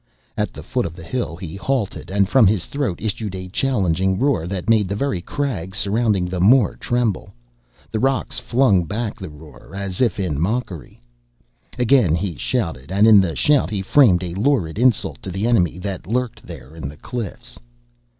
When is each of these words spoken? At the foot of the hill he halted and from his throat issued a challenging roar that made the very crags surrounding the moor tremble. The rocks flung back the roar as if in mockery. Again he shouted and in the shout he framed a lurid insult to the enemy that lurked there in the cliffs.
At 0.35 0.51
the 0.51 0.63
foot 0.63 0.87
of 0.87 0.95
the 0.95 1.03
hill 1.03 1.35
he 1.35 1.55
halted 1.55 2.09
and 2.09 2.27
from 2.27 2.47
his 2.47 2.65
throat 2.65 2.97
issued 2.99 3.35
a 3.35 3.49
challenging 3.49 4.17
roar 4.17 4.47
that 4.47 4.67
made 4.67 4.87
the 4.87 4.95
very 4.95 5.21
crags 5.21 5.77
surrounding 5.77 6.25
the 6.25 6.39
moor 6.41 6.75
tremble. 6.75 7.35
The 7.91 7.99
rocks 7.99 8.39
flung 8.39 8.85
back 8.85 9.19
the 9.19 9.29
roar 9.29 9.75
as 9.75 10.01
if 10.01 10.19
in 10.19 10.41
mockery. 10.41 11.03
Again 11.77 12.15
he 12.15 12.35
shouted 12.35 12.91
and 12.91 13.05
in 13.05 13.21
the 13.21 13.35
shout 13.35 13.69
he 13.69 13.83
framed 13.83 14.23
a 14.23 14.33
lurid 14.33 14.79
insult 14.79 15.21
to 15.21 15.29
the 15.29 15.45
enemy 15.45 15.77
that 15.77 16.07
lurked 16.07 16.41
there 16.47 16.75
in 16.75 16.89
the 16.89 16.97
cliffs. 16.97 17.59